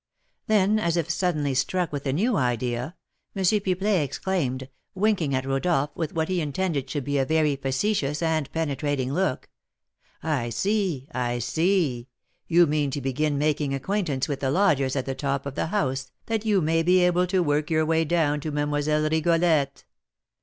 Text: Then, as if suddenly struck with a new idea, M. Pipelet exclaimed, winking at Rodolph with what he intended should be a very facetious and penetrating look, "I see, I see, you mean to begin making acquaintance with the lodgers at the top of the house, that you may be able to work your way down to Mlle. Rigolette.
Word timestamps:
Then, 0.47 0.79
as 0.79 0.97
if 0.97 1.11
suddenly 1.11 1.53
struck 1.53 1.91
with 1.91 2.07
a 2.07 2.11
new 2.11 2.35
idea, 2.35 2.95
M. 3.35 3.43
Pipelet 3.43 4.03
exclaimed, 4.03 4.67
winking 4.95 5.35
at 5.35 5.45
Rodolph 5.45 5.91
with 5.95 6.11
what 6.15 6.27
he 6.27 6.41
intended 6.41 6.89
should 6.89 7.03
be 7.03 7.19
a 7.19 7.23
very 7.23 7.55
facetious 7.55 8.23
and 8.23 8.51
penetrating 8.51 9.13
look, 9.13 9.47
"I 10.23 10.49
see, 10.49 11.07
I 11.11 11.37
see, 11.37 12.07
you 12.47 12.65
mean 12.65 12.89
to 12.89 12.99
begin 13.01 13.37
making 13.37 13.75
acquaintance 13.75 14.27
with 14.27 14.39
the 14.39 14.49
lodgers 14.49 14.95
at 14.95 15.05
the 15.05 15.13
top 15.13 15.45
of 15.45 15.53
the 15.53 15.67
house, 15.67 16.11
that 16.25 16.47
you 16.47 16.61
may 16.61 16.81
be 16.81 17.01
able 17.01 17.27
to 17.27 17.43
work 17.43 17.69
your 17.69 17.85
way 17.85 18.03
down 18.03 18.39
to 18.39 18.49
Mlle. 18.51 18.71
Rigolette. 19.11 19.83